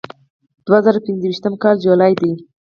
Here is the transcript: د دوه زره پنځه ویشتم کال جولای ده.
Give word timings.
د 0.03 0.03
دوه 0.65 0.79
زره 0.85 0.99
پنځه 1.05 1.23
ویشتم 1.27 1.53
کال 1.63 1.75
جولای 1.85 2.13
ده. 2.21 2.31